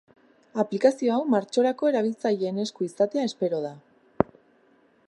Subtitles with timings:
[0.61, 3.77] Aplikazio hau martxorako erabiltzaileen esku izatea espero da.